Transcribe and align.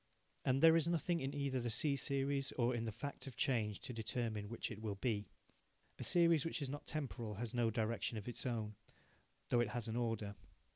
And 0.43 0.63
there 0.63 0.75
is 0.75 0.87
nothing 0.87 1.19
either 1.21 1.57
in 1.59 1.63
the 1.63 1.69
C 1.69 1.95
series 1.95 2.51
or 2.53 2.73
in 2.73 2.85
the 2.85 2.91
fact 2.91 3.27
of 3.27 3.35
change 3.35 3.81
to 3.81 3.93
determine 3.93 4.49
which 4.49 4.71
it 4.71 4.81
will 4.81 4.95
be. 4.95 5.27
A 5.99 6.03
series 6.03 6.43
which 6.43 6.59
is 6.59 6.69
not 6.69 6.87
temporal 6.87 7.35
has 7.35 7.53
no 7.53 7.69
direction 7.69 8.17
of 8.17 8.27
its 8.27 8.43
own, 8.47 8.73
though 9.49 9.59
it 9.59 9.69
has 9.69 9.87
an 9.87 9.95
order. 9.95 10.33